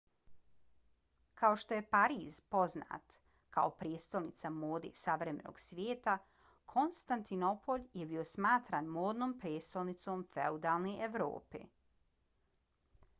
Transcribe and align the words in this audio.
kao 1.41 1.57
što 1.63 1.75
je 1.77 1.83
pariz 1.95 2.37
poznat 2.55 3.13
kao 3.57 3.73
prijestolnica 3.81 4.51
mode 4.55 4.91
savremenog 5.01 5.61
svijeta 5.65 6.15
konstantinopolj 6.75 7.85
je 8.01 8.09
bio 8.15 8.25
smatran 8.33 8.91
modnom 8.99 9.39
prijestolnicom 9.45 10.27
feudalne 10.33 10.97
evrope 11.13 11.65